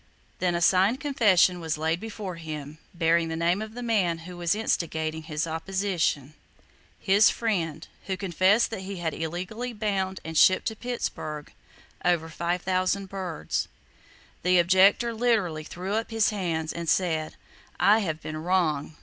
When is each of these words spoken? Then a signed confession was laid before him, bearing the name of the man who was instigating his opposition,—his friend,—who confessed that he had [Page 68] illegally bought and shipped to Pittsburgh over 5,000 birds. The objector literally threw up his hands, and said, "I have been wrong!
Then 0.39 0.55
a 0.55 0.61
signed 0.61 0.99
confession 0.99 1.59
was 1.59 1.77
laid 1.77 1.99
before 1.99 2.37
him, 2.37 2.79
bearing 2.91 3.27
the 3.27 3.35
name 3.35 3.61
of 3.61 3.75
the 3.75 3.83
man 3.83 4.17
who 4.25 4.35
was 4.35 4.55
instigating 4.55 5.21
his 5.21 5.45
opposition,—his 5.45 7.29
friend,—who 7.29 8.17
confessed 8.17 8.71
that 8.71 8.79
he 8.79 8.95
had 8.97 9.13
[Page 9.13 9.19
68] 9.21 9.23
illegally 9.23 9.73
bought 9.73 10.19
and 10.25 10.35
shipped 10.35 10.65
to 10.69 10.75
Pittsburgh 10.75 11.53
over 12.03 12.29
5,000 12.29 13.09
birds. 13.09 13.67
The 14.41 14.57
objector 14.57 15.13
literally 15.13 15.63
threw 15.63 15.93
up 15.93 16.09
his 16.09 16.31
hands, 16.31 16.73
and 16.73 16.89
said, 16.89 17.35
"I 17.79 17.99
have 17.99 18.23
been 18.23 18.37
wrong! 18.37 18.95